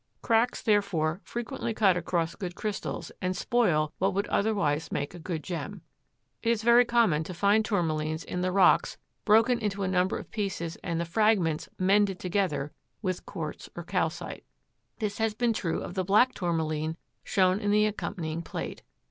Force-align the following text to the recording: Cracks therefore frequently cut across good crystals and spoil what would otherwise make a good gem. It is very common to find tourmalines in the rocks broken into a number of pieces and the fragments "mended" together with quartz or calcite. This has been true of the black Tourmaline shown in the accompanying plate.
Cracks 0.23 0.63
therefore 0.63 1.21
frequently 1.23 1.75
cut 1.75 1.95
across 1.95 2.33
good 2.33 2.55
crystals 2.55 3.11
and 3.21 3.37
spoil 3.37 3.93
what 3.99 4.15
would 4.15 4.25
otherwise 4.29 4.91
make 4.91 5.13
a 5.13 5.19
good 5.19 5.43
gem. 5.43 5.83
It 6.41 6.49
is 6.49 6.63
very 6.63 6.85
common 6.85 7.23
to 7.23 7.35
find 7.35 7.63
tourmalines 7.63 8.23
in 8.25 8.41
the 8.41 8.51
rocks 8.51 8.97
broken 9.25 9.59
into 9.59 9.83
a 9.83 9.87
number 9.87 10.17
of 10.17 10.31
pieces 10.31 10.75
and 10.77 10.99
the 10.99 11.05
fragments 11.05 11.69
"mended" 11.77 12.17
together 12.17 12.71
with 13.03 13.27
quartz 13.27 13.69
or 13.75 13.83
calcite. 13.83 14.43
This 14.97 15.19
has 15.19 15.35
been 15.35 15.53
true 15.53 15.83
of 15.83 15.93
the 15.93 16.03
black 16.03 16.33
Tourmaline 16.33 16.97
shown 17.23 17.59
in 17.59 17.69
the 17.69 17.85
accompanying 17.85 18.41
plate. 18.41 18.81